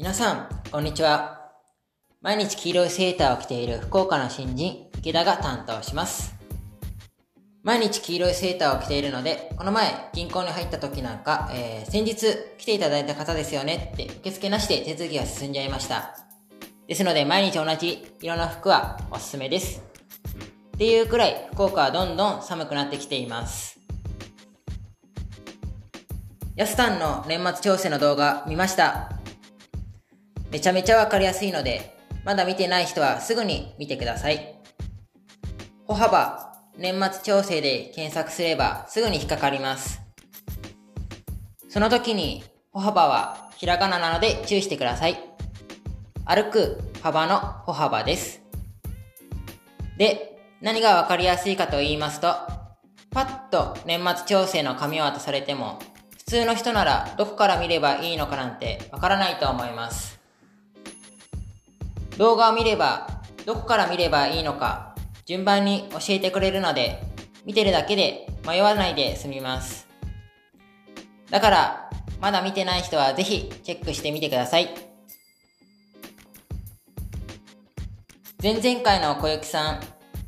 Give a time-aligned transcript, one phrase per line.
[0.00, 1.52] 皆さん、こんにちは。
[2.22, 6.36] 毎日黄色いセーターを着ている福岡の新人、池田が担当します。
[7.62, 12.16] 毎日黄色いセーターを着ているので、この前、銀行に入った時なんか、えー、先日
[12.56, 16.16] 来ていただいた方ですよねって受付なしで手続きが進んじゃいました。
[16.88, 19.82] ですので、毎日同じ色の服はおすすめです。
[20.76, 23.78] っていうくらい、福岡はどんどん寒くなってきています。
[26.56, 29.19] ヤスタンの年末調整の動画見ました。
[30.50, 34.56] めちゃめちゃわかりやすいので、まだ見てない人はすぐに見てください。
[35.86, 40.00] 歩幅、年末調整で検索すればすぐに引っかかります。
[41.68, 42.42] その時に
[42.72, 45.18] 歩幅はひらがななので注意してください。
[46.24, 48.42] 歩く幅の歩幅です。
[49.98, 52.34] で、何がわかりやすいかと言いますと、
[53.10, 55.78] パッと年末調整の紙を渡されても、
[56.18, 60.19] 普通の人ならどこから見ればいいのかなんてわからないと思います。
[62.20, 63.06] 動画を見れば、
[63.46, 67.02] どこから見ればいいのか、順番に教えてくれるので、
[67.46, 69.88] 見てるだけで迷わないで済みます。
[71.30, 71.90] だから、
[72.20, 74.68] まだ見てない人はぜひチェックしてみてください。
[78.42, 79.80] 前々回の小雪さん、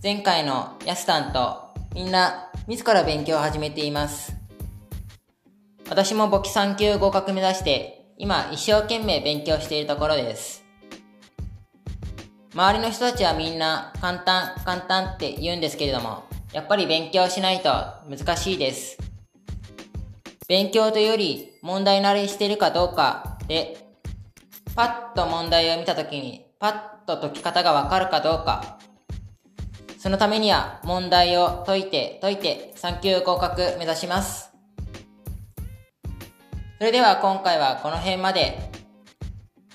[0.03, 4.33] 前回のやすたんと、みんな自ら勉強を始めています。
[5.91, 10.62] 私も簿記3級合格目指して、今一生懸命勉強しているところです。
[12.55, 17.70] 周りの人たちはみんな簡単、簡単って言うんですけれども、やっぱり勉強しないと
[18.11, 18.98] 難しいです。
[20.48, 23.89] 勉強というより問題慣れしてるかどうかで、
[24.75, 28.78] パッと問題を見たときにパッと解き方がわかるかどうか。
[29.98, 34.50] そのためには問題を解いて解いて3級合格目指します。
[36.77, 38.72] それでは今回はこの辺まで。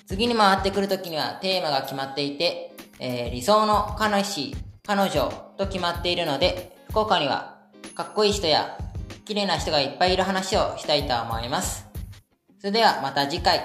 [0.07, 7.57] 次に回ってくるときにはテーマが決まっていて、えー、理想の彼氏、彼女と決まっているので、福岡には
[7.93, 8.77] かっこいい人や
[9.25, 11.89] 綺麗な人がいっぱいいる話をしたいと思います。
[12.59, 13.59] それではまた次回。